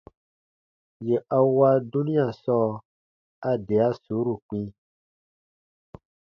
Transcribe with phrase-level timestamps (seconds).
[1.07, 2.69] Yè a wa dunia sɔɔ,
[3.49, 4.61] a de a suuru kpĩ.